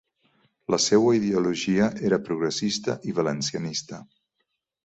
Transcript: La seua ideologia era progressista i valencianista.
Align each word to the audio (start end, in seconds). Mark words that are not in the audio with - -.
La 0.73 0.79
seua 0.85 1.11
ideologia 1.17 1.91
era 2.11 2.21
progressista 2.31 2.99
i 3.11 3.15
valencianista. 3.23 4.05